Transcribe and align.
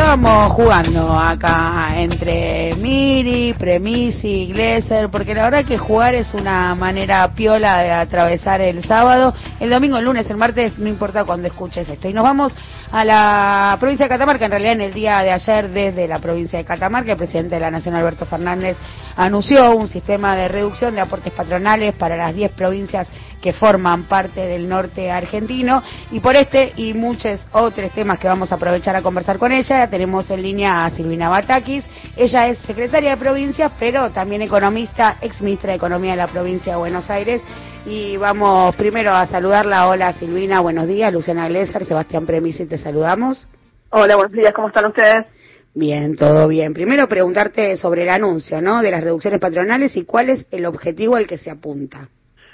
estábamos 0.00 0.54
jugando 0.54 1.12
acá 1.12 1.92
entre 1.96 2.74
Miri, 2.76 3.52
Premisi, 3.52 4.46
Glesser, 4.46 5.10
porque 5.10 5.34
la 5.34 5.42
verdad 5.42 5.66
que 5.66 5.76
jugar 5.76 6.14
es 6.14 6.32
una 6.32 6.74
manera 6.74 7.30
piola 7.34 7.82
de 7.82 7.90
atravesar 7.92 8.62
el 8.62 8.82
sábado, 8.84 9.34
el 9.60 9.68
domingo, 9.68 9.98
el 9.98 10.06
lunes, 10.06 10.28
el 10.30 10.38
martes, 10.38 10.78
no 10.78 10.88
importa 10.88 11.24
cuando 11.24 11.48
escuches 11.48 11.86
esto. 11.86 12.08
Y 12.08 12.14
nos 12.14 12.24
vamos 12.24 12.56
a 12.90 13.04
la 13.04 13.76
provincia 13.78 14.06
de 14.06 14.08
Catamarca, 14.08 14.46
en 14.46 14.50
realidad 14.50 14.72
en 14.72 14.80
el 14.80 14.94
día 14.94 15.20
de 15.20 15.32
ayer 15.32 15.68
desde 15.68 16.08
la 16.08 16.18
provincia 16.18 16.58
de 16.58 16.64
Catamarca, 16.64 17.12
el 17.12 17.18
presidente 17.18 17.56
de 17.56 17.60
la 17.60 17.70
Nación, 17.70 17.94
Alberto 17.94 18.24
Fernández, 18.24 18.78
anunció 19.16 19.76
un 19.76 19.86
sistema 19.86 20.34
de 20.34 20.48
reducción 20.48 20.94
de 20.94 21.02
aportes 21.02 21.34
patronales 21.34 21.94
para 21.94 22.16
las 22.16 22.34
10 22.34 22.52
provincias 22.52 23.06
que 23.40 23.52
forman 23.52 24.04
parte 24.04 24.40
del 24.40 24.68
norte 24.68 25.10
argentino 25.10 25.82
y 26.10 26.20
por 26.20 26.36
este 26.36 26.72
y 26.76 26.94
muchos 26.94 27.46
otros 27.52 27.90
temas 27.92 28.18
que 28.18 28.28
vamos 28.28 28.52
a 28.52 28.56
aprovechar 28.56 28.96
a 28.96 29.02
conversar 29.02 29.38
con 29.38 29.52
ella, 29.52 29.88
tenemos 29.88 30.30
en 30.30 30.42
línea 30.42 30.84
a 30.84 30.90
Silvina 30.90 31.28
Batakis. 31.28 31.84
Ella 32.16 32.48
es 32.48 32.58
secretaria 32.58 33.10
de 33.10 33.16
provincia, 33.16 33.72
pero 33.78 34.10
también 34.10 34.42
economista, 34.42 35.16
ex 35.20 35.40
ministra 35.40 35.70
de 35.70 35.76
Economía 35.76 36.12
de 36.12 36.18
la 36.18 36.26
provincia 36.26 36.72
de 36.72 36.78
Buenos 36.78 37.08
Aires. 37.10 37.42
Y 37.86 38.16
vamos 38.18 38.76
primero 38.76 39.12
a 39.12 39.26
saludarla. 39.26 39.88
Hola 39.88 40.12
Silvina, 40.12 40.60
buenos 40.60 40.86
días. 40.86 41.12
Luciana 41.12 41.48
Glesser, 41.48 41.86
Sebastián 41.86 42.26
Premisi, 42.26 42.66
te 42.66 42.76
saludamos. 42.76 43.46
Hola, 43.90 44.16
buenos 44.16 44.32
días, 44.32 44.52
¿cómo 44.54 44.68
están 44.68 44.86
ustedes? 44.86 45.26
Bien, 45.74 46.16
todo 46.16 46.48
bien. 46.48 46.74
Primero 46.74 47.08
preguntarte 47.08 47.76
sobre 47.76 48.02
el 48.02 48.10
anuncio, 48.10 48.60
¿no? 48.60 48.82
De 48.82 48.90
las 48.90 49.02
reducciones 49.02 49.40
patronales 49.40 49.96
y 49.96 50.04
cuál 50.04 50.30
es 50.30 50.46
el 50.50 50.66
objetivo 50.66 51.16
al 51.16 51.26
que 51.26 51.38
se 51.38 51.50
apunta. 51.50 52.08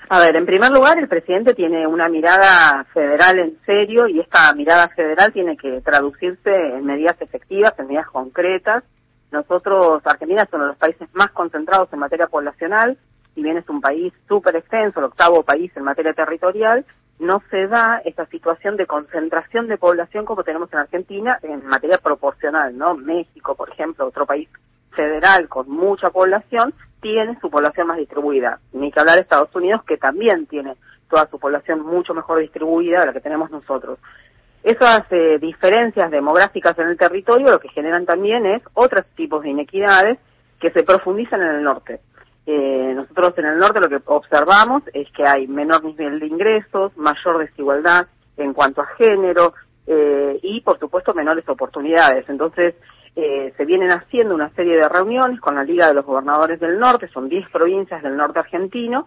A 0.09 0.20
ver, 0.20 0.37
en 0.37 0.46
primer 0.46 0.70
lugar, 0.70 0.98
el 0.98 1.09
presidente 1.09 1.52
tiene 1.52 1.84
una 1.84 2.09
mirada 2.09 2.84
federal 2.95 3.41
en 3.41 3.59
serio 3.66 4.06
y 4.06 4.20
esta 4.20 4.52
mirada 4.55 4.88
federal 4.91 5.33
tiene 5.33 5.56
que 5.56 5.80
traducirse 5.80 6.55
en 6.55 6.84
medidas 6.84 7.20
efectivas, 7.20 7.77
en 7.77 7.88
medidas 7.88 8.06
concretas. 8.06 8.84
Nosotros, 9.33 10.06
Argentina 10.06 10.42
es 10.44 10.53
uno 10.53 10.62
de 10.62 10.69
los 10.69 10.78
países 10.78 11.08
más 11.12 11.33
concentrados 11.33 11.92
en 11.92 11.98
materia 11.98 12.28
poblacional, 12.28 12.97
si 13.34 13.42
bien 13.42 13.56
es 13.56 13.69
un 13.69 13.81
país 13.81 14.12
súper 14.28 14.55
extenso, 14.55 15.00
el 15.00 15.06
octavo 15.06 15.42
país 15.42 15.72
en 15.77 15.83
materia 15.83 16.12
territorial, 16.12 16.84
no 17.19 17.42
se 17.50 17.66
da 17.66 18.00
esta 18.05 18.27
situación 18.27 18.77
de 18.77 18.86
concentración 18.86 19.66
de 19.66 19.77
población 19.77 20.25
como 20.25 20.44
tenemos 20.44 20.72
en 20.72 20.78
Argentina 20.78 21.38
en 21.42 21.66
materia 21.66 21.98
proporcional, 21.98 22.78
¿no? 22.78 22.94
México, 22.94 23.56
por 23.56 23.70
ejemplo, 23.70 24.06
otro 24.06 24.25
país 24.25 24.48
federal 24.97 25.48
con 25.48 25.70
mucha 25.70 26.11
población, 26.11 26.75
tiene 27.00 27.39
su 27.41 27.50
población 27.50 27.86
más 27.86 27.98
distribuida. 27.98 28.58
Ni 28.72 28.91
que 28.91 28.98
hablar 28.98 29.16
de 29.16 29.22
Estados 29.22 29.55
Unidos, 29.55 29.83
que 29.84 29.97
también 29.97 30.47
tiene 30.47 30.75
toda 31.08 31.28
su 31.28 31.38
población 31.38 31.83
mucho 31.83 32.14
mejor 32.14 32.41
distribuida 32.41 33.00
de 33.00 33.06
la 33.06 33.12
que 33.12 33.20
tenemos 33.20 33.50
nosotros. 33.50 33.98
Esas 34.62 35.05
eh, 35.11 35.38
diferencias 35.41 36.11
demográficas 36.11 36.77
en 36.80 36.88
el 36.88 36.98
territorio 36.98 37.50
lo 37.50 37.61
que 37.61 37.69
generan 37.69 38.05
también 38.05 38.44
es 38.47 38.62
otros 38.75 39.06
tipos 39.14 39.42
de 39.42 39.50
inequidades 39.50 40.19
que 40.58 40.72
se 40.72 40.83
profundizan 40.83 41.41
en 41.42 41.55
el 41.56 41.62
norte. 41.62 42.00
Eh, 42.47 42.92
nosotros 42.94 43.36
en 43.38 43.47
el 43.47 43.58
norte 43.58 43.81
lo 43.81 43.88
que 43.88 44.00
observamos 44.05 44.83
es 44.92 45.10
que 45.12 45.27
hay 45.27 45.47
menor 45.47 45.84
nivel 45.84 46.19
de 46.19 46.27
ingresos, 46.27 46.97
mayor 46.97 47.38
desigualdad 47.38 48.06
en 48.36 48.53
cuanto 48.53 48.83
a 48.83 48.86
género 48.98 49.55
eh, 49.86 50.38
y, 50.42 50.60
por 50.62 50.78
supuesto, 50.78 51.14
menores 51.14 51.48
oportunidades. 51.48 52.28
Entonces, 52.28 52.75
eh, 53.17 53.55
se 53.56 53.64
vienen 53.64 53.91
haciendo 53.91 54.34
una 54.34 54.50
serie 54.50 54.77
de 54.77 54.89
reuniones 54.89 55.41
con 55.41 55.55
la 55.55 55.64
Liga 55.64 55.86
de 55.89 55.95
los 55.95 56.05
Gobernadores 56.05 56.61
del 56.61 56.78
Norte, 56.78 57.09
son 57.09 57.31
10 57.31 57.48
provincias 57.50 58.03
del 58.03 58.14
norte 58.14 58.41
argentino, 58.41 59.06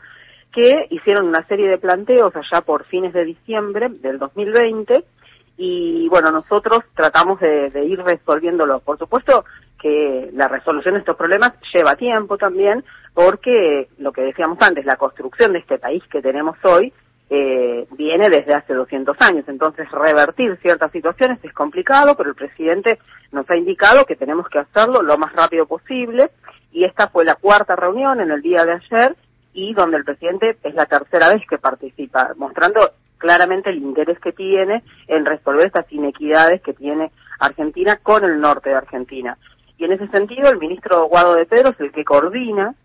que 0.51 0.87
hicieron 0.89 1.27
una 1.27 1.45
serie 1.47 1.69
de 1.69 1.77
planteos 1.77 2.35
allá 2.35 2.61
por 2.61 2.85
fines 2.85 3.13
de 3.13 3.23
diciembre 3.23 3.89
del 3.89 4.17
2020 4.17 5.05
y 5.57 6.07
bueno, 6.09 6.31
nosotros 6.31 6.83
tratamos 6.95 7.39
de, 7.39 7.69
de 7.69 7.85
ir 7.85 7.99
resolviéndolo. 8.01 8.79
Por 8.79 8.97
supuesto 8.97 9.45
que 9.79 10.31
la 10.33 10.47
resolución 10.47 10.95
de 10.95 11.01
estos 11.01 11.15
problemas 11.15 11.53
lleva 11.71 11.95
tiempo 11.95 12.37
también, 12.37 12.83
porque 13.13 13.89
lo 13.99 14.11
que 14.11 14.21
decíamos 14.21 14.57
antes, 14.61 14.85
la 14.85 14.97
construcción 14.97 15.53
de 15.53 15.59
este 15.59 15.77
país 15.77 16.03
que 16.09 16.21
tenemos 16.21 16.57
hoy 16.63 16.91
eh, 17.29 17.85
viene 17.95 18.29
desde 18.29 18.55
hace 18.55 18.73
200 18.73 19.15
años. 19.21 19.45
Entonces, 19.47 19.89
revertir 19.91 20.57
ciertas 20.61 20.91
situaciones 20.91 21.39
es 21.43 21.53
complicado, 21.53 22.15
pero 22.15 22.29
el 22.29 22.35
presidente 22.35 22.99
nos 23.31 23.49
ha 23.49 23.55
indicado 23.55 24.05
que 24.05 24.15
tenemos 24.15 24.47
que 24.49 24.59
hacerlo 24.59 25.01
lo 25.01 25.17
más 25.17 25.33
rápido 25.33 25.65
posible. 25.67 26.31
Y 26.71 26.85
esta 26.85 27.09
fue 27.09 27.25
la 27.25 27.35
cuarta 27.35 27.75
reunión 27.75 28.19
en 28.19 28.31
el 28.31 28.41
día 28.41 28.65
de 28.65 28.73
ayer 28.73 29.15
y 29.53 29.73
donde 29.73 29.97
el 29.97 30.05
presidente 30.05 30.57
es 30.63 30.73
la 30.73 30.85
tercera 30.85 31.29
vez 31.29 31.41
que 31.49 31.57
participa, 31.57 32.33
mostrando 32.37 32.91
claramente 33.17 33.69
el 33.69 33.77
interés 33.77 34.19
que 34.19 34.31
tiene 34.31 34.83
en 35.07 35.25
resolver 35.25 35.67
estas 35.67 35.91
inequidades 35.91 36.61
que 36.61 36.73
tiene 36.73 37.11
Argentina 37.39 37.97
con 37.97 38.23
el 38.23 38.39
norte 38.39 38.69
de 38.69 38.75
Argentina. 38.75 39.37
Y 39.77 39.85
en 39.85 39.93
ese 39.93 40.07
sentido, 40.07 40.49
el 40.49 40.57
ministro 40.57 41.07
Guado 41.07 41.35
de 41.35 41.45
Pedro 41.45 41.69
es 41.71 41.79
el 41.79 41.91
que 41.91 42.03
coordina 42.03 42.75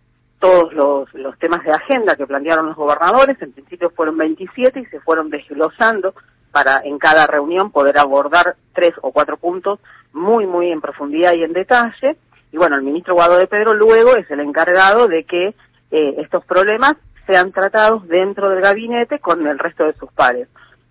todos 0.45 0.75
los, 1.15 1.39
temas 1.39 1.65
de 1.65 1.73
agenda 1.73 2.17
que 2.17 2.27
plantearon 2.27 2.67
los 2.67 2.77
gobernadores, 2.77 3.41
en 3.41 3.53
principio 3.53 3.89
fueron 3.89 4.19
27 4.19 4.79
y 4.79 4.85
se 4.87 5.01
fueron 5.01 5.31
desglosando 5.31 6.13
para 6.53 6.83
en 6.85 6.99
cada 6.99 7.27
reunión 7.27 7.71
poder 7.71 7.97
abordar 7.97 8.55
tres 8.75 8.93
o 9.01 9.11
cuatro 9.11 9.39
puntos 9.39 9.81
muy, 10.13 10.47
muy 10.47 10.71
en 10.71 10.83
profundidad 10.83 11.33
y 11.33 11.45
en 11.45 11.55
detalle. 11.55 12.19
Y 12.53 12.59
bueno, 12.59 12.77
el 12.77 12.83
ministro 12.83 13.15
Guado 13.15 13.39
de 13.39 13.47
Pedro 13.47 13.73
luego 13.73 14.17
es 14.17 14.31
el 14.31 14.41
encargado 14.41 15.09
de 15.09 15.25
que 15.25 15.55
eh, 15.91 16.15
estos 16.19 16.45
problemas 16.45 16.99
sean 17.27 17.51
tratados 17.51 18.07
dentro 18.07 18.51
del 18.51 18.61
gabinete 18.61 19.21
con 19.21 19.47
el 19.47 19.59
resto 19.59 19.85
de 19.85 19.95
sus 19.95 20.13
pares. 20.13 20.49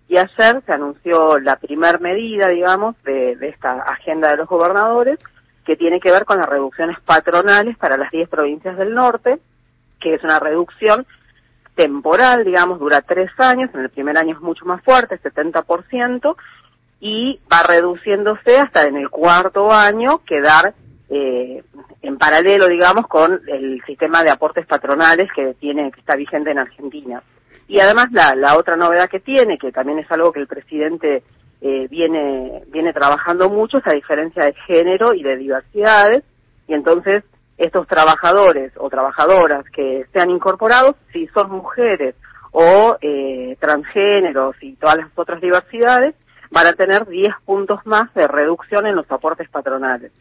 Y 0.08 0.16
ayer 0.16 0.62
se 0.66 0.72
anunció 0.72 1.38
la 1.38 1.60
primer 1.60 2.00
medida, 2.00 2.48
digamos, 2.48 3.00
de, 3.04 3.36
de 3.36 3.50
esta 3.50 3.74
agenda 3.82 4.30
de 4.30 4.38
los 4.38 4.48
gobernadores, 4.48 5.20
que 5.64 5.76
tiene 5.76 6.00
que 6.00 6.10
ver 6.10 6.24
con 6.24 6.38
las 6.38 6.48
reducciones 6.48 6.98
patronales 7.00 7.76
para 7.78 7.96
las 7.96 8.10
10 8.10 8.28
provincias 8.28 8.76
del 8.76 8.94
norte, 8.94 9.38
que 10.00 10.14
es 10.14 10.22
una 10.22 10.38
reducción 10.38 11.06
temporal, 11.74 12.44
digamos, 12.44 12.78
dura 12.78 13.02
tres 13.02 13.30
años, 13.38 13.70
en 13.74 13.80
el 13.80 13.90
primer 13.90 14.16
año 14.16 14.34
es 14.34 14.40
mucho 14.40 14.64
más 14.64 14.82
fuerte, 14.82 15.20
70%, 15.20 16.36
y 17.00 17.40
va 17.52 17.62
reduciéndose 17.62 18.56
hasta 18.56 18.84
en 18.84 18.96
el 18.96 19.10
cuarto 19.10 19.70
año 19.72 20.20
quedar 20.24 20.74
eh, 21.10 21.62
en 22.02 22.18
paralelo, 22.18 22.68
digamos, 22.68 23.06
con 23.08 23.40
el 23.46 23.82
sistema 23.84 24.22
de 24.22 24.30
aportes 24.30 24.66
patronales 24.66 25.28
que 25.34 25.54
tiene, 25.54 25.90
que 25.90 26.00
está 26.00 26.16
vigente 26.16 26.50
en 26.50 26.58
Argentina. 26.58 27.22
Y 27.66 27.80
además 27.80 28.10
la, 28.12 28.34
la 28.34 28.56
otra 28.56 28.76
novedad 28.76 29.10
que 29.10 29.20
tiene, 29.20 29.58
que 29.58 29.72
también 29.72 29.98
es 29.98 30.10
algo 30.10 30.32
que 30.32 30.40
el 30.40 30.46
presidente 30.46 31.22
eh, 31.66 31.88
viene, 31.88 32.62
viene 32.66 32.92
trabajando 32.92 33.48
mucho 33.48 33.78
esa 33.78 33.92
diferencia 33.92 34.44
de 34.44 34.52
género 34.66 35.14
y 35.14 35.22
de 35.22 35.34
diversidades, 35.38 36.22
y 36.68 36.74
entonces 36.74 37.24
estos 37.56 37.86
trabajadores 37.86 38.74
o 38.76 38.90
trabajadoras 38.90 39.64
que 39.70 40.04
sean 40.12 40.28
incorporados, 40.28 40.94
si 41.10 41.26
son 41.28 41.50
mujeres 41.50 42.16
o 42.52 42.98
eh, 43.00 43.56
transgéneros 43.60 44.56
y 44.60 44.76
todas 44.76 44.98
las 44.98 45.08
otras 45.14 45.40
diversidades, 45.40 46.14
van 46.50 46.66
a 46.66 46.74
tener 46.74 47.06
10 47.06 47.32
puntos 47.46 47.80
más 47.86 48.12
de 48.12 48.28
reducción 48.28 48.86
en 48.86 48.96
los 48.96 49.10
aportes 49.10 49.48
patronales. 49.48 50.12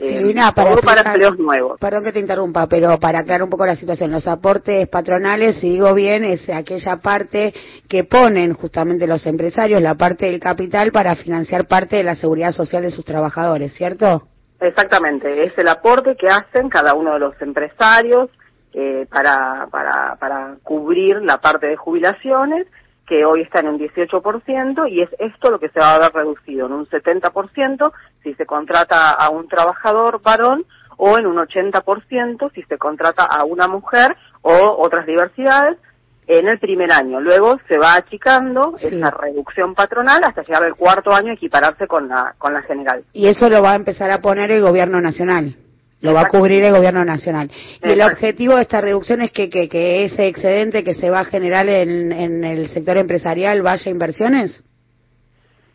Eh, 0.00 0.32
para, 0.54 0.76
para 0.76 1.16
nuevos. 1.36 1.80
Perdón 1.80 2.04
que 2.04 2.12
te 2.12 2.20
interrumpa, 2.20 2.68
pero 2.68 3.00
para 3.00 3.20
aclarar 3.20 3.42
un 3.42 3.50
poco 3.50 3.66
la 3.66 3.74
situación, 3.74 4.12
los 4.12 4.28
aportes 4.28 4.86
patronales, 4.88 5.56
si 5.56 5.70
digo 5.70 5.92
bien, 5.92 6.24
es 6.24 6.48
aquella 6.50 6.98
parte 6.98 7.52
que 7.88 8.04
ponen 8.04 8.54
justamente 8.54 9.08
los 9.08 9.26
empresarios, 9.26 9.82
la 9.82 9.96
parte 9.96 10.26
del 10.26 10.38
capital 10.38 10.92
para 10.92 11.16
financiar 11.16 11.66
parte 11.66 11.96
de 11.96 12.04
la 12.04 12.14
seguridad 12.14 12.52
social 12.52 12.82
de 12.82 12.90
sus 12.90 13.04
trabajadores, 13.04 13.74
¿cierto? 13.74 14.22
Exactamente, 14.60 15.44
es 15.44 15.58
el 15.58 15.66
aporte 15.66 16.14
que 16.16 16.28
hacen 16.28 16.68
cada 16.68 16.94
uno 16.94 17.14
de 17.14 17.18
los 17.18 17.42
empresarios 17.42 18.30
eh, 18.74 19.04
para, 19.10 19.66
para, 19.68 20.14
para 20.20 20.56
cubrir 20.62 21.16
la 21.22 21.38
parte 21.38 21.66
de 21.66 21.76
jubilaciones 21.76 22.68
que 23.08 23.24
hoy 23.24 23.42
está 23.42 23.60
en 23.60 23.68
un 23.68 23.78
18% 23.78 24.90
y 24.90 25.02
es 25.02 25.08
esto 25.18 25.50
lo 25.50 25.58
que 25.58 25.70
se 25.70 25.80
va 25.80 25.94
a 25.94 25.98
ver 25.98 26.12
reducido 26.12 26.66
en 26.66 26.72
un 26.72 26.86
70% 26.86 27.92
si 28.22 28.34
se 28.34 28.44
contrata 28.44 29.12
a 29.12 29.30
un 29.30 29.48
trabajador 29.48 30.20
varón 30.22 30.64
o 30.98 31.18
en 31.18 31.26
un 31.26 31.36
80% 31.36 32.52
si 32.52 32.62
se 32.64 32.76
contrata 32.76 33.24
a 33.24 33.44
una 33.44 33.66
mujer 33.66 34.16
o 34.42 34.76
otras 34.78 35.06
diversidades 35.06 35.78
en 36.26 36.46
el 36.46 36.58
primer 36.58 36.92
año. 36.92 37.20
Luego 37.20 37.58
se 37.66 37.78
va 37.78 37.94
achicando 37.94 38.74
esa 38.78 39.10
reducción 39.10 39.74
patronal 39.74 40.22
hasta 40.22 40.42
llegar 40.42 40.64
al 40.64 40.74
cuarto 40.74 41.10
año 41.12 41.30
y 41.30 41.36
equipararse 41.36 41.86
con 41.86 42.08
la, 42.08 42.34
con 42.36 42.52
la 42.52 42.62
general. 42.62 43.04
Y 43.14 43.28
eso 43.28 43.48
lo 43.48 43.62
va 43.62 43.72
a 43.72 43.76
empezar 43.76 44.10
a 44.10 44.20
poner 44.20 44.50
el 44.50 44.60
gobierno 44.60 45.00
nacional. 45.00 45.56
Lo 46.00 46.14
va 46.14 46.22
a 46.22 46.28
cubrir 46.28 46.62
el 46.62 46.74
gobierno 46.74 47.04
nacional. 47.04 47.50
Y 47.82 47.90
el 47.90 48.00
objetivo 48.02 48.54
de 48.54 48.62
esta 48.62 48.80
reducción 48.80 49.20
es 49.20 49.32
que, 49.32 49.50
que, 49.50 49.68
que 49.68 50.04
ese 50.04 50.28
excedente 50.28 50.84
que 50.84 50.94
se 50.94 51.10
va 51.10 51.20
a 51.20 51.24
generar 51.24 51.68
en, 51.68 52.12
en 52.12 52.44
el 52.44 52.68
sector 52.68 52.96
empresarial 52.96 53.62
vaya 53.62 53.90
a 53.90 53.90
inversiones. 53.90 54.62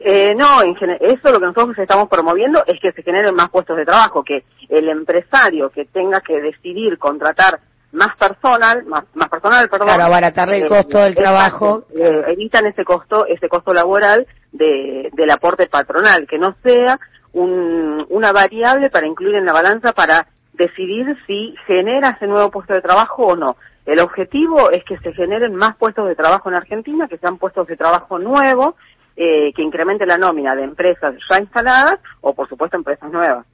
Eh, 0.05 0.35
no, 0.35 0.59
eso 0.61 1.31
lo 1.31 1.39
que 1.39 1.45
nosotros 1.45 1.77
estamos 1.77 2.09
promoviendo 2.09 2.61
es 2.67 2.77
que 2.81 2.91
se 2.91 3.03
generen 3.03 3.33
más 3.33 3.49
puestos 3.49 3.77
de 3.77 3.85
trabajo, 3.85 4.21
que 4.21 4.43
el 4.67 4.89
empresario 4.89 5.69
que 5.69 5.85
tenga 5.85 6.19
que 6.19 6.41
decidir 6.41 6.97
contratar 6.97 7.59
más 7.93 8.15
personal, 8.17 8.83
más, 8.85 9.05
más 9.13 9.29
personal, 9.29 9.69
perdón. 9.69 9.87
Claro, 9.87 10.03
abaratarle 10.03 10.57
el 10.57 10.67
costo 10.67 10.99
del 10.99 11.15
trabajo. 11.15 11.85
evitan 12.27 12.65
ese 12.65 12.83
costo, 12.83 13.25
ese 13.27 13.47
costo 13.47 13.73
laboral 13.73 14.27
de, 14.51 15.09
del 15.13 15.29
aporte 15.29 15.67
patronal, 15.67 16.27
que 16.27 16.37
no 16.37 16.55
sea 16.63 16.99
un, 17.33 18.05
una 18.09 18.31
variable 18.31 18.89
para 18.89 19.07
incluir 19.07 19.35
en 19.35 19.45
la 19.45 19.53
balanza 19.53 19.91
para 19.91 20.27
decidir 20.53 21.17
si 21.27 21.55
genera 21.67 22.11
ese 22.11 22.27
nuevo 22.27 22.51
puesto 22.51 22.73
de 22.73 22.81
trabajo 22.81 23.23
o 23.23 23.35
no. 23.35 23.57
El 23.85 23.99
objetivo 23.99 24.71
es 24.71 24.83
que 24.85 24.97
se 24.99 25.11
generen 25.13 25.55
más 25.55 25.75
puestos 25.75 26.07
de 26.07 26.15
trabajo 26.15 26.49
en 26.49 26.55
Argentina, 26.55 27.07
que 27.07 27.17
sean 27.17 27.37
puestos 27.37 27.67
de 27.67 27.75
trabajo 27.75 28.17
nuevos, 28.17 28.75
eh, 29.15 29.51
que 29.53 29.61
incremente 29.61 30.05
la 30.05 30.17
nómina 30.17 30.55
de 30.55 30.63
empresas 30.63 31.15
ya 31.29 31.39
instaladas 31.39 31.99
o, 32.21 32.33
por 32.33 32.47
supuesto, 32.47 32.77
empresas 32.77 33.11
nuevas. 33.11 33.45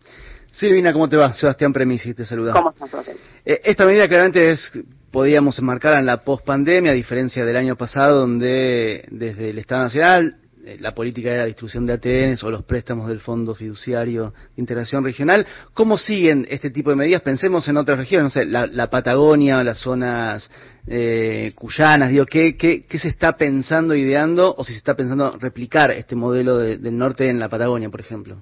Silvina, 0.51 0.93
¿cómo 0.93 1.07
te 1.09 1.17
va? 1.17 1.33
Sebastián 1.33 1.73
Premisi 1.73 2.13
te 2.13 2.25
saluda. 2.25 2.53
¿Cómo 2.53 2.71
estás, 2.71 3.07
eh, 3.45 3.59
Esta 3.63 3.85
medida 3.85 4.07
claramente 4.07 4.51
es, 4.51 4.71
podíamos 5.11 5.57
enmarcar 5.59 5.99
en 5.99 6.05
la 6.05 6.17
pospandemia, 6.23 6.91
a 6.91 6.95
diferencia 6.95 7.45
del 7.45 7.55
año 7.55 7.75
pasado, 7.75 8.19
donde 8.19 9.05
desde 9.09 9.49
el 9.49 9.57
Estado 9.59 9.83
Nacional 9.83 10.35
la 10.79 10.93
política 10.93 11.29
era 11.29 11.39
la 11.39 11.45
distribución 11.45 11.85
de 11.85 11.93
ATNs 11.93 12.43
o 12.43 12.51
los 12.51 12.63
préstamos 12.63 13.07
del 13.07 13.19
Fondo 13.19 13.55
Fiduciario 13.55 14.33
de 14.55 14.61
Integración 14.61 15.03
Regional. 15.03 15.45
¿Cómo 15.73 15.97
siguen 15.97 16.45
este 16.49 16.69
tipo 16.69 16.89
de 16.89 16.95
medidas? 16.95 17.21
Pensemos 17.21 17.67
en 17.67 17.77
otras 17.77 17.97
regiones, 17.97 18.35
no 18.35 18.41
sé, 18.41 18.45
la, 18.45 18.89
Patagonia, 18.89 19.63
las 19.63 19.79
zonas 19.79 20.51
eh, 20.87 21.53
cuyanas, 21.55 22.09
digo, 22.09 22.25
¿qué, 22.25 22.57
¿qué, 22.57 22.85
qué, 22.85 22.99
se 22.99 23.09
está 23.09 23.37
pensando, 23.37 23.95
ideando, 23.95 24.53
o 24.57 24.63
si 24.63 24.73
se 24.73 24.79
está 24.79 24.95
pensando 24.95 25.37
replicar 25.39 25.91
este 25.91 26.15
modelo 26.15 26.57
del 26.57 26.97
norte 26.97 27.29
en 27.29 27.39
la 27.39 27.49
Patagonia, 27.49 27.89
por 27.89 28.01
ejemplo? 28.01 28.37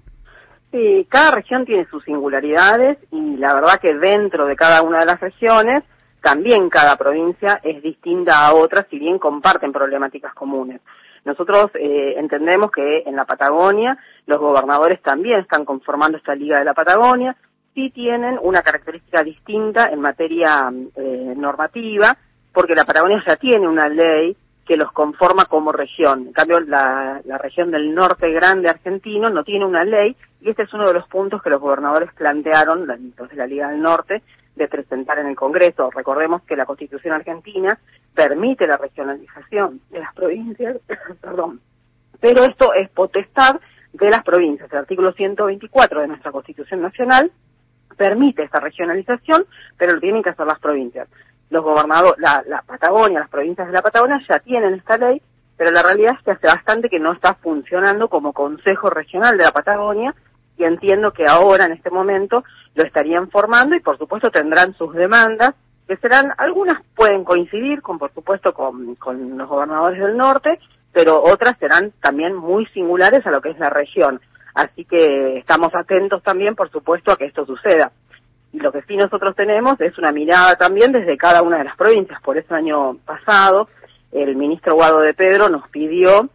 Sí, 0.71 1.05
cada 1.09 1.31
región 1.31 1.65
tiene 1.65 1.85
sus 1.85 2.03
singularidades 2.03 2.97
y 3.11 3.37
la 3.37 3.53
verdad 3.53 3.79
que 3.79 3.93
dentro 3.93 4.47
de 4.47 4.55
cada 4.55 4.81
una 4.81 4.99
de 4.99 5.05
las 5.05 5.19
regiones, 5.19 5.83
también 6.21 6.69
cada 6.69 6.97
provincia 6.97 7.61
es 7.63 7.81
distinta 7.81 8.45
a 8.45 8.53
otra, 8.53 8.85
si 8.89 8.99
bien 8.99 9.17
comparten 9.19 9.71
problemáticas 9.71 10.33
comunes. 10.33 10.81
Nosotros 11.27 11.71
eh, 11.73 12.13
entendemos 12.15 12.71
que 12.71 13.03
en 13.05 13.17
la 13.17 13.25
Patagonia 13.25 13.97
los 14.27 14.39
gobernadores 14.39 15.01
también 15.01 15.41
están 15.41 15.65
conformando 15.65 16.17
esta 16.17 16.33
Liga 16.33 16.57
de 16.57 16.63
la 16.63 16.73
Patagonia, 16.73 17.35
sí 17.75 17.89
tienen 17.89 18.39
una 18.41 18.61
característica 18.61 19.23
distinta 19.23 19.89
en 19.91 19.99
materia 19.99 20.71
eh, 20.95 21.33
normativa, 21.35 22.17
porque 22.53 22.75
la 22.75 22.85
Patagonia 22.85 23.21
ya 23.27 23.35
tiene 23.35 23.67
una 23.67 23.89
ley 23.89 24.37
que 24.67 24.77
los 24.77 24.91
conforma 24.91 25.45
como 25.45 25.71
región. 25.71 26.27
En 26.27 26.33
cambio, 26.33 26.59
la, 26.59 27.21
región 27.39 27.71
del 27.71 27.95
norte 27.95 28.29
grande 28.31 28.69
argentino 28.69 29.29
no 29.29 29.43
tiene 29.43 29.65
una 29.65 29.83
ley 29.83 30.15
y 30.41 30.49
este 30.49 30.63
es 30.63 30.73
uno 30.73 30.87
de 30.87 30.93
los 30.93 31.07
puntos 31.07 31.41
que 31.41 31.49
los 31.49 31.61
gobernadores 31.61 32.11
plantearon, 32.13 32.89
entonces 32.91 33.37
la 33.37 33.47
Liga 33.47 33.69
del 33.69 33.81
Norte, 33.81 34.21
de 34.55 34.67
presentar 34.67 35.19
en 35.19 35.27
el 35.27 35.35
Congreso. 35.35 35.89
Recordemos 35.89 36.43
que 36.43 36.55
la 36.55 36.65
Constitución 36.65 37.13
argentina 37.13 37.79
permite 38.13 38.67
la 38.67 38.77
regionalización 38.77 39.79
de 39.89 39.99
las 39.99 40.13
provincias, 40.13 40.77
perdón, 41.21 41.61
pero 42.19 42.43
esto 42.43 42.73
es 42.73 42.89
potestad 42.89 43.59
de 43.93 44.09
las 44.09 44.23
provincias. 44.23 44.71
El 44.71 44.79
artículo 44.79 45.13
124 45.13 46.01
de 46.01 46.07
nuestra 46.07 46.31
Constitución 46.31 46.81
Nacional 46.81 47.31
permite 47.95 48.43
esta 48.43 48.59
regionalización, 48.59 49.45
pero 49.77 49.93
lo 49.93 49.99
tienen 49.99 50.21
que 50.21 50.29
hacer 50.31 50.45
las 50.45 50.59
provincias. 50.59 51.07
Los 51.49 51.63
gobernadores, 51.63 52.19
la, 52.19 52.63
Patagonia, 52.65 53.19
las 53.19 53.29
provincias 53.29 53.67
de 53.67 53.73
la 53.73 53.81
Patagonia 53.81 54.19
ya 54.27 54.39
tienen 54.39 54.73
esta 54.73 54.97
ley, 54.97 55.21
pero 55.55 55.71
la 55.71 55.81
realidad 55.81 56.15
es 56.17 56.23
que 56.23 56.31
hace 56.31 56.47
bastante 56.47 56.89
que 56.89 56.99
no 56.99 57.13
está 57.13 57.35
funcionando 57.35 58.09
como 58.09 58.33
Consejo 58.33 58.89
Regional 58.89 59.37
de 59.37 59.45
la 59.45 59.51
Patagonia 59.51 60.13
y 60.57 60.63
entiendo 60.63 61.11
que 61.11 61.25
ahora, 61.27 61.65
en 61.65 61.73
este 61.73 61.89
momento, 61.89 62.43
lo 62.75 62.83
estarían 62.83 63.29
formando 63.29 63.75
y, 63.75 63.79
por 63.79 63.97
supuesto, 63.97 64.29
tendrán 64.29 64.73
sus 64.73 64.93
demandas, 64.93 65.55
que 65.87 65.97
serán, 65.97 66.31
algunas 66.37 66.81
pueden 66.95 67.23
coincidir, 67.23 67.81
con 67.81 67.97
por 67.97 68.13
supuesto, 68.13 68.53
con, 68.53 68.95
con 68.95 69.37
los 69.37 69.47
gobernadores 69.47 69.99
del 69.99 70.17
norte, 70.17 70.59
pero 70.91 71.21
otras 71.23 71.57
serán 71.59 71.91
también 72.01 72.35
muy 72.35 72.65
singulares 72.67 73.25
a 73.25 73.31
lo 73.31 73.39
que 73.39 73.51
es 73.51 73.59
la 73.59 73.69
región. 73.69 74.19
Así 74.53 74.85
que 74.85 75.37
estamos 75.37 75.73
atentos 75.75 76.23
también, 76.23 76.55
por 76.55 76.71
supuesto, 76.71 77.11
a 77.11 77.17
que 77.17 77.25
esto 77.25 77.45
suceda. 77.45 77.91
Y 78.57 78.59
lo 78.59 78.71
que 78.71 78.81
sí 78.87 78.97
nosotros 78.97 79.35
tenemos 79.35 79.79
es 79.79 79.95
una 79.99 80.11
mirada 80.11 80.55
también 80.55 80.91
desde 80.91 81.15
cada 81.15 81.43
una 81.43 81.59
de 81.59 81.65
las 81.65 81.77
provincias. 81.77 82.19
Por 82.23 82.39
eso, 82.39 82.55
año 82.55 82.97
pasado, 83.05 83.67
el 84.11 84.35
ministro 84.35 84.73
Guado 84.73 85.01
de 85.01 85.13
Pedro 85.13 85.47
nos 85.47 85.69
pidió 85.69 86.27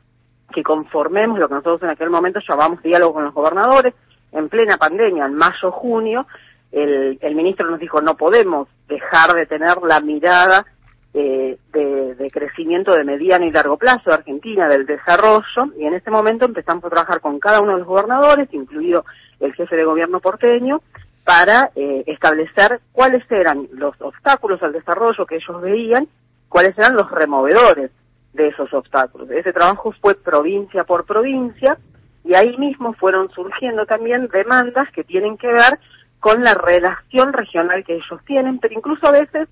que 0.55 0.63
conformemos 0.63 1.41
lo 1.41 1.49
que 1.49 1.55
nosotros 1.55 1.83
en 1.83 1.89
aquel 1.89 2.11
momento 2.11 2.39
llamamos 2.49 2.81
diálogo 2.81 3.15
con 3.15 3.25
los 3.25 3.35
gobernadores, 3.35 3.95
en 4.31 4.49
plena 4.49 4.77
pandemia, 4.77 5.27
en 5.27 5.35
mayo, 5.35 5.73
junio, 5.73 6.27
el, 6.71 7.19
el 7.21 7.35
ministro 7.35 7.69
nos 7.69 7.81
dijo 7.81 8.01
no 8.01 8.17
podemos 8.17 8.69
dejar 8.87 9.35
de 9.35 9.47
tener 9.47 9.79
la 9.83 9.99
mirada 9.99 10.65
eh, 11.15 11.59
de, 11.73 12.15
de, 12.15 12.31
crecimiento 12.31 12.95
de 12.95 13.03
mediano 13.03 13.47
y 13.47 13.51
largo 13.51 13.77
plazo 13.79 14.11
de 14.11 14.15
Argentina, 14.15 14.69
del 14.69 14.87
desarrollo, 14.87 15.73
y 15.77 15.87
en 15.87 15.95
ese 15.95 16.11
momento 16.11 16.45
empezamos 16.45 16.85
a 16.85 16.91
trabajar 16.91 17.21
con 17.21 17.41
cada 17.41 17.61
uno 17.61 17.73
de 17.73 17.79
los 17.79 17.89
gobernadores, 17.89 18.49
incluido 18.53 19.05
el 19.41 19.53
jefe 19.55 19.75
de 19.75 19.85
gobierno 19.85 20.21
porteño, 20.21 20.83
para 21.25 21.71
eh, 21.77 22.05
establecer 22.07 22.81
cuáles 22.93 23.29
eran 23.31 23.69
los 23.73 24.01
obstáculos 24.01 24.63
al 24.63 24.73
desarrollo 24.73 25.27
que 25.27 25.37
ellos 25.37 25.61
veían, 25.61 26.09
cuáles 26.49 26.77
eran 26.77 26.97
los 26.97 27.11
removedores 27.11 27.91
de 28.33 28.49
esos 28.49 28.73
obstáculos. 28.73 29.31
Ese 29.31 29.53
trabajo 29.53 29.93
fue 30.01 30.15
provincia 30.15 30.85
por 30.85 31.05
provincia, 31.05 31.79
y 32.25 32.35
ahí 32.35 32.57
mismo 32.57 32.93
fueron 32.95 33.31
surgiendo 33.31 33.85
también 33.87 34.29
demandas 34.29 34.91
que 34.93 35.05
tienen 35.05 35.37
que 35.37 35.49
ver 35.49 35.79
con 36.21 36.45
la 36.45 36.55
relación 36.55 37.33
regional 37.33 37.85
que 37.85 37.95
ellos 37.95 38.21
tienen, 38.25 38.59
pero 38.59 38.75
incluso 38.75 39.09
a 39.09 39.13
veces 39.13 39.49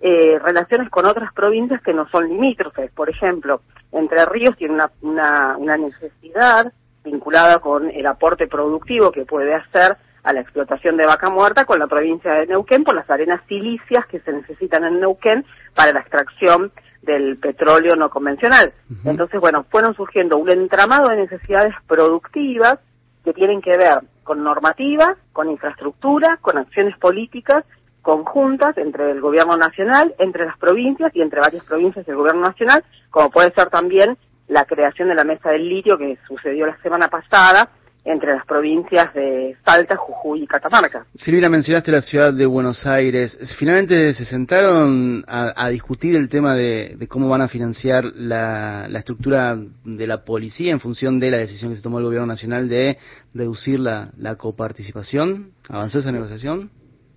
eh, 0.00 0.38
relaciones 0.38 0.88
con 0.88 1.06
otras 1.06 1.32
provincias 1.32 1.82
que 1.82 1.92
no 1.92 2.08
son 2.08 2.28
limítrofes. 2.28 2.90
Por 2.92 3.10
ejemplo, 3.10 3.60
Entre 3.90 4.24
Ríos 4.26 4.56
tiene 4.56 4.74
una, 4.74 4.90
una, 5.02 5.56
una 5.56 5.76
necesidad 5.76 6.72
vinculada 7.04 7.58
con 7.58 7.90
el 7.90 8.06
aporte 8.06 8.46
productivo 8.46 9.10
que 9.10 9.24
puede 9.24 9.54
hacer 9.54 9.96
a 10.22 10.32
la 10.32 10.40
explotación 10.40 10.96
de 10.96 11.06
vaca 11.06 11.30
muerta 11.30 11.64
con 11.64 11.78
la 11.78 11.86
provincia 11.86 12.32
de 12.32 12.46
Neuquén 12.46 12.84
por 12.84 12.94
las 12.94 13.08
arenas 13.10 13.40
silicias 13.48 14.06
que 14.06 14.20
se 14.20 14.32
necesitan 14.32 14.84
en 14.84 15.00
Neuquén 15.00 15.44
para 15.74 15.92
la 15.92 16.00
extracción 16.00 16.72
del 17.02 17.38
petróleo 17.38 17.96
no 17.96 18.08
convencional. 18.10 18.72
Entonces, 19.04 19.40
bueno, 19.40 19.64
fueron 19.70 19.94
surgiendo 19.94 20.36
un 20.36 20.48
entramado 20.50 21.08
de 21.08 21.16
necesidades 21.16 21.74
productivas 21.88 22.78
que 23.24 23.32
tienen 23.32 23.60
que 23.60 23.76
ver 23.76 24.00
con 24.22 24.44
normativa, 24.44 25.16
con 25.32 25.50
infraestructura, 25.50 26.38
con 26.40 26.58
acciones 26.58 26.96
políticas 26.98 27.64
conjuntas 28.02 28.76
entre 28.78 29.10
el 29.12 29.20
gobierno 29.20 29.56
nacional, 29.56 30.14
entre 30.18 30.44
las 30.44 30.58
provincias 30.58 31.14
y 31.14 31.22
entre 31.22 31.40
varias 31.40 31.64
provincias 31.64 32.04
del 32.04 32.16
gobierno 32.16 32.42
nacional, 32.42 32.84
como 33.10 33.30
puede 33.30 33.52
ser 33.52 33.70
también 33.70 34.16
la 34.48 34.64
creación 34.64 35.08
de 35.08 35.14
la 35.14 35.24
mesa 35.24 35.50
del 35.50 35.68
litio 35.68 35.96
que 35.96 36.18
sucedió 36.26 36.66
la 36.66 36.76
semana 36.78 37.08
pasada 37.08 37.70
entre 38.04 38.34
las 38.34 38.44
provincias 38.46 39.14
de 39.14 39.56
Salta, 39.64 39.96
Jujuy 39.96 40.42
y 40.42 40.46
Catamarca. 40.46 41.06
Silvina, 41.14 41.48
mencionaste 41.48 41.92
la 41.92 42.00
ciudad 42.00 42.32
de 42.32 42.46
Buenos 42.46 42.84
Aires. 42.84 43.38
Finalmente 43.58 44.12
se 44.14 44.24
sentaron 44.24 45.24
a, 45.26 45.68
discutir 45.68 46.16
el 46.16 46.28
tema 46.28 46.54
de, 46.54 46.96
cómo 47.08 47.28
van 47.28 47.42
a 47.42 47.48
financiar 47.48 48.04
la, 48.04 48.86
estructura 48.94 49.56
de 49.84 50.06
la 50.06 50.24
policía 50.24 50.72
en 50.72 50.80
función 50.80 51.20
de 51.20 51.30
la 51.30 51.36
decisión 51.38 51.70
que 51.70 51.76
se 51.76 51.82
tomó 51.82 51.98
el 51.98 52.04
gobierno 52.04 52.26
nacional 52.26 52.68
de 52.68 52.98
reducir 53.34 53.78
la, 53.78 54.10
coparticipación. 54.36 55.52
¿Avanzó 55.68 55.98
esa 55.98 56.10
negociación? 56.10 56.70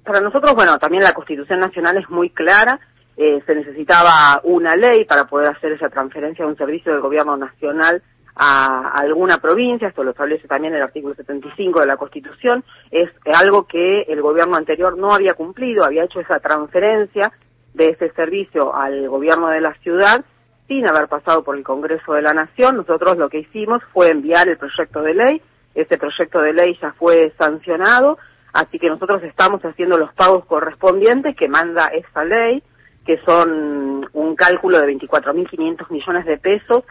Para 0.03 0.21
nosotros, 0.21 0.53
bueno, 0.53 0.77
también 0.77 1.03
la 1.03 1.13
Constitución 1.13 1.59
Nacional 1.59 1.97
es 1.97 2.07
muy 2.09 2.29
clara. 2.29 2.79
Eh, 3.17 3.41
se 3.45 3.55
necesitaba 3.55 4.41
una 4.43 4.75
ley 4.75 5.05
para 5.05 5.25
poder 5.25 5.49
hacer 5.49 5.71
esa 5.71 5.89
transferencia 5.89 6.43
de 6.45 6.51
un 6.51 6.57
servicio 6.57 6.91
del 6.91 7.01
gobierno 7.01 7.37
nacional 7.37 8.03
a 8.35 8.89
alguna 8.89 9.39
provincia, 9.39 9.87
esto 9.87 10.03
lo 10.03 10.11
establece 10.11 10.47
también 10.47 10.73
el 10.73 10.81
artículo 10.81 11.15
75 11.15 11.79
de 11.79 11.85
la 11.85 11.97
Constitución, 11.97 12.63
es 12.91 13.09
algo 13.33 13.65
que 13.65 14.01
el 14.01 14.21
gobierno 14.21 14.57
anterior 14.57 14.97
no 14.97 15.13
había 15.13 15.33
cumplido, 15.35 15.85
había 15.85 16.03
hecho 16.03 16.19
esa 16.19 16.39
transferencia 16.39 17.31
de 17.73 17.89
ese 17.89 18.11
servicio 18.11 18.75
al 18.75 19.07
gobierno 19.07 19.49
de 19.49 19.61
la 19.61 19.73
ciudad 19.75 20.25
sin 20.67 20.87
haber 20.87 21.07
pasado 21.07 21.43
por 21.43 21.55
el 21.55 21.63
Congreso 21.63 22.13
de 22.13 22.21
la 22.21 22.33
Nación. 22.33 22.77
Nosotros 22.77 23.17
lo 23.17 23.29
que 23.29 23.39
hicimos 23.39 23.81
fue 23.93 24.09
enviar 24.09 24.49
el 24.49 24.57
proyecto 24.57 25.01
de 25.01 25.13
ley, 25.13 25.41
ese 25.73 25.97
proyecto 25.97 26.41
de 26.41 26.53
ley 26.53 26.77
ya 26.81 26.93
fue 26.93 27.33
sancionado, 27.37 28.17
así 28.51 28.79
que 28.79 28.89
nosotros 28.89 29.23
estamos 29.23 29.63
haciendo 29.63 29.97
los 29.97 30.13
pagos 30.13 30.45
correspondientes 30.45 31.35
que 31.35 31.47
manda 31.47 31.87
esa 31.87 32.23
ley, 32.25 32.63
que 33.05 33.17
son 33.25 34.09
un 34.13 34.35
cálculo 34.35 34.81
de 34.81 34.87
24.500 34.93 35.89
millones 35.91 36.25
de 36.25 36.37
pesos 36.37 36.83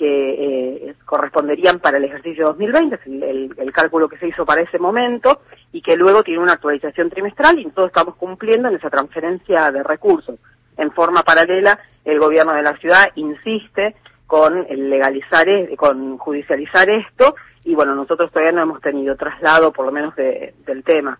que 0.00 0.86
eh, 0.86 0.94
corresponderían 1.04 1.78
para 1.78 1.98
el 1.98 2.04
ejercicio 2.04 2.46
2020, 2.46 2.94
es 2.94 3.06
el, 3.06 3.54
el, 3.54 3.72
cálculo 3.72 4.08
que 4.08 4.16
se 4.16 4.28
hizo 4.28 4.46
para 4.46 4.62
ese 4.62 4.78
momento, 4.78 5.42
y 5.72 5.82
que 5.82 5.94
luego 5.94 6.22
tiene 6.22 6.40
una 6.40 6.54
actualización 6.54 7.10
trimestral 7.10 7.58
y 7.58 7.70
todos 7.70 7.88
estamos 7.88 8.16
cumpliendo 8.16 8.68
en 8.68 8.76
esa 8.76 8.88
transferencia 8.88 9.70
de 9.70 9.82
recursos. 9.82 10.38
En 10.78 10.90
forma 10.92 11.22
paralela, 11.22 11.78
el 12.06 12.18
gobierno 12.18 12.54
de 12.54 12.62
la 12.62 12.78
ciudad 12.78 13.10
insiste 13.16 13.96
con 14.26 14.66
legalizar, 14.70 15.46
e, 15.46 15.76
con 15.76 16.16
judicializar 16.16 16.88
esto, 16.88 17.34
y 17.64 17.74
bueno, 17.74 17.94
nosotros 17.94 18.32
todavía 18.32 18.52
no 18.52 18.62
hemos 18.62 18.80
tenido 18.80 19.16
traslado, 19.16 19.70
por 19.70 19.84
lo 19.84 19.92
menos, 19.92 20.16
del 20.16 20.82
tema. 20.82 21.18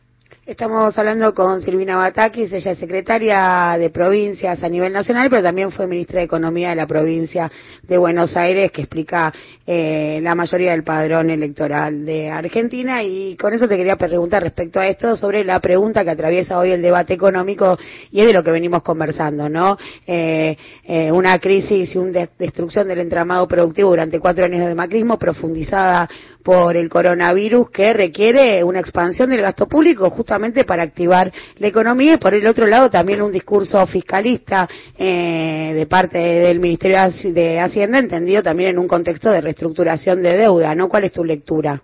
Estamos 0.50 0.98
hablando 0.98 1.32
con 1.32 1.62
Silvina 1.62 1.96
Batakis, 1.96 2.52
ella 2.52 2.72
es 2.72 2.78
secretaria 2.78 3.76
de 3.78 3.88
provincias 3.90 4.60
a 4.64 4.68
nivel 4.68 4.92
nacional, 4.92 5.30
pero 5.30 5.44
también 5.44 5.70
fue 5.70 5.86
ministra 5.86 6.18
de 6.18 6.24
Economía 6.24 6.70
de 6.70 6.74
la 6.74 6.88
provincia 6.88 7.48
de 7.84 7.96
Buenos 7.96 8.36
Aires, 8.36 8.72
que 8.72 8.80
explica 8.80 9.32
eh, 9.64 10.18
la 10.20 10.34
mayoría 10.34 10.72
del 10.72 10.82
padrón 10.82 11.30
electoral 11.30 12.04
de 12.04 12.30
Argentina. 12.30 13.00
Y 13.00 13.36
con 13.36 13.54
eso 13.54 13.68
te 13.68 13.76
quería 13.76 13.94
preguntar 13.94 14.42
respecto 14.42 14.80
a 14.80 14.88
esto, 14.88 15.14
sobre 15.14 15.44
la 15.44 15.60
pregunta 15.60 16.02
que 16.02 16.10
atraviesa 16.10 16.58
hoy 16.58 16.72
el 16.72 16.82
debate 16.82 17.14
económico 17.14 17.78
y 18.10 18.18
es 18.18 18.26
de 18.26 18.32
lo 18.32 18.42
que 18.42 18.50
venimos 18.50 18.82
conversando, 18.82 19.48
¿no? 19.48 19.78
Eh, 20.04 20.56
eh, 20.82 21.12
una 21.12 21.38
crisis 21.38 21.94
y 21.94 21.98
una 21.98 22.28
destrucción 22.36 22.88
del 22.88 22.98
entramado 22.98 23.46
productivo 23.46 23.90
durante 23.90 24.18
cuatro 24.18 24.46
años 24.46 24.66
de 24.66 24.74
macrismo 24.74 25.16
profundizada 25.16 26.10
por 26.42 26.76
el 26.76 26.88
coronavirus 26.88 27.70
que 27.70 27.92
requiere 27.92 28.64
una 28.64 28.80
expansión 28.80 29.30
del 29.30 29.42
gasto 29.42 29.68
público 29.68 30.10
justamente 30.10 30.39
para 30.66 30.82
activar 30.82 31.30
la 31.58 31.68
economía 31.68 32.14
y 32.14 32.16
por 32.16 32.34
el 32.34 32.46
otro 32.46 32.66
lado 32.66 32.88
también 32.88 33.20
un 33.20 33.30
discurso 33.30 33.86
fiscalista 33.86 34.66
eh, 34.96 35.72
de 35.74 35.86
parte 35.86 36.18
del 36.18 36.58
Ministerio 36.60 36.98
de 37.24 37.60
Hacienda 37.60 37.98
entendido 37.98 38.42
también 38.42 38.70
en 38.70 38.78
un 38.78 38.88
contexto 38.88 39.30
de 39.30 39.40
reestructuración 39.40 40.22
de 40.22 40.36
deuda, 40.36 40.74
¿no? 40.74 40.88
¿Cuál 40.88 41.04
es 41.04 41.12
tu 41.12 41.24
lectura? 41.24 41.80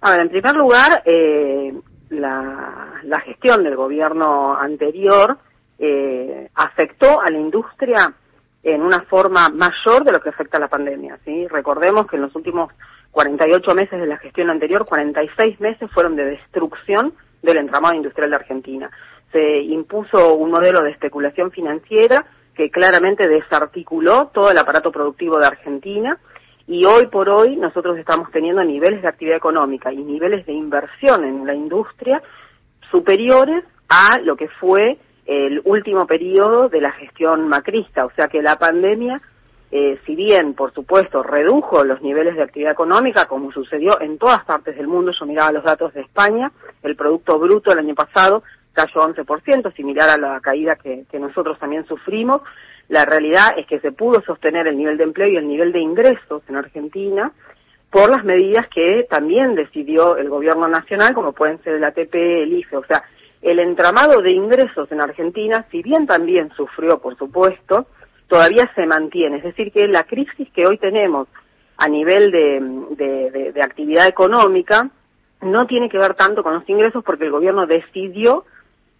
A 0.00 0.10
ver, 0.10 0.20
en 0.20 0.28
primer 0.28 0.54
lugar, 0.54 1.02
eh, 1.04 1.72
la, 2.10 3.20
gestión 3.24 3.62
del 3.62 3.76
gobierno 3.76 4.56
anterior 4.56 5.38
eh, 5.78 6.48
afectó 6.54 7.20
a 7.20 7.30
la 7.30 7.38
industria 7.38 8.12
en 8.62 8.82
una 8.82 9.02
forma 9.02 9.48
mayor 9.48 10.04
de 10.04 10.12
lo 10.12 10.20
que 10.20 10.30
afecta 10.30 10.58
la 10.58 10.68
pandemia. 10.68 11.18
¿sí? 11.24 11.46
Recordemos 11.48 12.06
que 12.06 12.16
en 12.16 12.22
los 12.22 12.34
últimos 12.34 12.72
48 13.12 13.74
meses 13.74 14.00
de 14.00 14.06
la 14.06 14.16
gestión 14.18 14.50
anterior, 14.50 14.84
46 14.84 15.60
meses 15.60 15.90
fueron 15.92 16.16
de 16.16 16.24
destrucción 16.24 17.14
del 17.44 17.58
entramado 17.58 17.94
industrial 17.94 18.30
de 18.30 18.36
Argentina. 18.36 18.90
Se 19.30 19.60
impuso 19.60 20.34
un 20.34 20.50
modelo 20.50 20.82
de 20.82 20.90
especulación 20.90 21.50
financiera 21.50 22.24
que 22.54 22.70
claramente 22.70 23.28
desarticuló 23.28 24.28
todo 24.32 24.50
el 24.50 24.58
aparato 24.58 24.90
productivo 24.90 25.38
de 25.38 25.46
Argentina 25.46 26.18
y 26.66 26.84
hoy 26.84 27.08
por 27.08 27.28
hoy 27.28 27.56
nosotros 27.56 27.98
estamos 27.98 28.30
teniendo 28.30 28.64
niveles 28.64 29.02
de 29.02 29.08
actividad 29.08 29.36
económica 29.36 29.92
y 29.92 29.98
niveles 29.98 30.46
de 30.46 30.52
inversión 30.52 31.24
en 31.24 31.46
la 31.46 31.54
industria 31.54 32.22
superiores 32.90 33.64
a 33.88 34.18
lo 34.20 34.36
que 34.36 34.48
fue 34.48 34.98
el 35.26 35.60
último 35.64 36.06
periodo 36.06 36.68
de 36.68 36.80
la 36.80 36.92
gestión 36.92 37.48
macrista, 37.48 38.04
o 38.04 38.10
sea 38.12 38.28
que 38.28 38.42
la 38.42 38.56
pandemia 38.58 39.16
eh, 39.70 39.98
si 40.06 40.14
bien, 40.14 40.54
por 40.54 40.72
supuesto, 40.72 41.22
redujo 41.22 41.84
los 41.84 42.00
niveles 42.02 42.36
de 42.36 42.42
actividad 42.42 42.72
económica, 42.72 43.26
como 43.26 43.50
sucedió 43.52 44.00
en 44.00 44.18
todas 44.18 44.44
partes 44.44 44.76
del 44.76 44.86
mundo, 44.86 45.12
yo 45.12 45.26
miraba 45.26 45.52
los 45.52 45.64
datos 45.64 45.92
de 45.94 46.02
España, 46.02 46.52
el 46.82 46.96
Producto 46.96 47.38
Bruto 47.38 47.72
el 47.72 47.78
año 47.78 47.94
pasado 47.94 48.42
cayó 48.72 49.00
11%, 49.02 49.74
similar 49.74 50.10
a 50.10 50.16
la 50.18 50.40
caída 50.40 50.76
que, 50.76 51.04
que 51.10 51.18
nosotros 51.18 51.58
también 51.58 51.86
sufrimos. 51.86 52.42
La 52.88 53.04
realidad 53.04 53.56
es 53.56 53.66
que 53.66 53.80
se 53.80 53.92
pudo 53.92 54.20
sostener 54.22 54.66
el 54.66 54.76
nivel 54.76 54.96
de 54.96 55.04
empleo 55.04 55.28
y 55.28 55.36
el 55.36 55.48
nivel 55.48 55.72
de 55.72 55.80
ingresos 55.80 56.42
en 56.48 56.56
Argentina 56.56 57.32
por 57.94 58.10
las 58.10 58.24
medidas 58.24 58.66
que 58.74 59.06
también 59.08 59.54
decidió 59.54 60.16
el 60.16 60.28
gobierno 60.28 60.66
nacional, 60.66 61.14
como 61.14 61.32
pueden 61.32 61.62
ser 61.62 61.74
el 61.74 61.84
ATP, 61.84 62.14
el 62.14 62.52
IFE, 62.52 62.76
o 62.76 62.84
sea, 62.84 63.04
el 63.40 63.60
entramado 63.60 64.20
de 64.20 64.32
ingresos 64.32 64.90
en 64.90 65.00
Argentina, 65.00 65.64
si 65.70 65.80
bien 65.80 66.04
también 66.04 66.50
sufrió, 66.56 66.98
por 66.98 67.16
supuesto, 67.16 67.86
todavía 68.28 68.70
se 68.74 68.86
mantiene. 68.86 69.38
Es 69.38 69.44
decir, 69.44 69.72
que 69.72 69.86
la 69.88 70.04
crisis 70.04 70.48
que 70.52 70.66
hoy 70.66 70.78
tenemos 70.78 71.28
a 71.76 71.88
nivel 71.88 72.30
de, 72.30 73.62
actividad 73.62 74.06
económica 74.06 74.88
no 75.42 75.66
tiene 75.66 75.88
que 75.88 75.98
ver 75.98 76.14
tanto 76.14 76.42
con 76.42 76.54
los 76.54 76.68
ingresos 76.68 77.02
porque 77.04 77.24
el 77.24 77.30
gobierno 77.30 77.66
decidió 77.66 78.44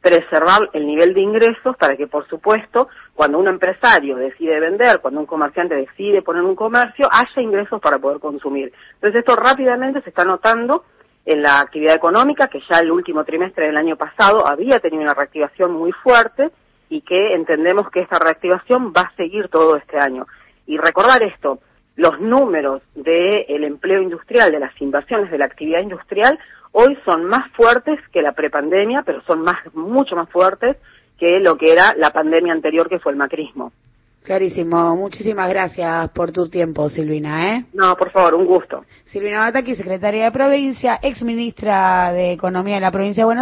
preservar 0.00 0.68
el 0.74 0.86
nivel 0.86 1.14
de 1.14 1.20
ingresos 1.20 1.76
para 1.78 1.96
que, 1.96 2.06
por 2.06 2.28
supuesto, 2.28 2.88
cuando 3.14 3.38
un 3.38 3.48
empresario 3.48 4.16
decide 4.16 4.60
vender, 4.60 5.00
cuando 5.00 5.20
un 5.20 5.26
comerciante 5.26 5.74
decide 5.74 6.20
poner 6.20 6.42
un 6.42 6.54
comercio, 6.54 7.08
haya 7.10 7.42
ingresos 7.42 7.80
para 7.80 7.98
poder 7.98 8.20
consumir. 8.20 8.70
Entonces, 8.94 9.20
esto 9.20 9.34
rápidamente 9.34 10.02
se 10.02 10.10
está 10.10 10.24
notando 10.24 10.84
en 11.24 11.40
la 11.40 11.60
actividad 11.60 11.94
económica, 11.94 12.48
que 12.48 12.60
ya 12.68 12.80
el 12.80 12.90
último 12.90 13.24
trimestre 13.24 13.66
del 13.66 13.78
año 13.78 13.96
pasado 13.96 14.46
había 14.46 14.78
tenido 14.80 15.02
una 15.02 15.14
reactivación 15.14 15.72
muy 15.72 15.92
fuerte 15.92 16.50
y 16.88 17.00
que 17.02 17.34
entendemos 17.34 17.90
que 17.90 18.00
esta 18.00 18.18
reactivación 18.18 18.92
va 18.96 19.02
a 19.02 19.16
seguir 19.16 19.48
todo 19.48 19.76
este 19.76 19.98
año. 19.98 20.26
Y 20.66 20.78
recordar 20.78 21.22
esto, 21.22 21.58
los 21.96 22.20
números 22.20 22.82
del 22.94 23.64
empleo 23.64 24.02
industrial, 24.02 24.52
de 24.52 24.60
las 24.60 24.80
inversiones 24.80 25.30
de 25.30 25.38
la 25.38 25.46
actividad 25.46 25.80
industrial, 25.80 26.38
hoy 26.72 26.96
son 27.04 27.24
más 27.24 27.50
fuertes 27.52 27.98
que 28.12 28.22
la 28.22 28.32
prepandemia, 28.32 29.02
pero 29.04 29.22
son 29.22 29.42
más, 29.42 29.56
mucho 29.74 30.16
más 30.16 30.28
fuertes 30.30 30.76
que 31.18 31.38
lo 31.40 31.56
que 31.56 31.72
era 31.72 31.94
la 31.96 32.10
pandemia 32.10 32.52
anterior, 32.52 32.88
que 32.88 32.98
fue 32.98 33.12
el 33.12 33.18
macrismo. 33.18 33.72
Clarísimo. 34.24 34.96
Muchísimas 34.96 35.50
gracias 35.50 36.08
por 36.10 36.32
tu 36.32 36.48
tiempo, 36.48 36.88
Silvina. 36.88 37.56
¿eh? 37.56 37.66
No, 37.74 37.94
por 37.94 38.10
favor, 38.10 38.34
un 38.34 38.46
gusto. 38.46 38.86
Silvina 39.04 39.40
Bataki, 39.40 39.74
secretaria 39.74 40.24
de 40.24 40.30
provincia, 40.30 40.98
ex 41.02 41.22
ministra 41.22 42.10
de 42.10 42.32
Economía 42.32 42.76
de 42.76 42.80
la 42.80 42.90
provincia 42.90 43.20
de 43.20 43.24
Buenos 43.26 43.32